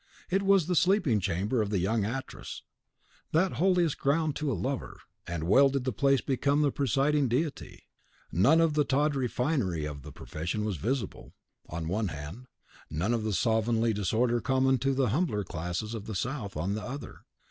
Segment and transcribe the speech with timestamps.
[0.31, 2.63] It was the sleeping chamber of the young actress,
[3.33, 7.83] that holiest ground to a lover; and well did the place become the presiding deity:
[8.31, 11.35] none of the tawdry finery of the profession was visible,
[11.69, 12.47] on the one hand;
[12.89, 16.81] none of the slovenly disorder common to the humbler classes of the South, on the
[16.81, 17.19] other.